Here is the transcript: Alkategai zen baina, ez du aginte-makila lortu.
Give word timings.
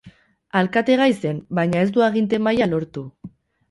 Alkategai 0.61 1.07
zen 1.25 1.43
baina, 1.61 1.87
ez 1.87 1.95
du 1.99 2.07
aginte-makila 2.09 2.75
lortu. 2.77 3.09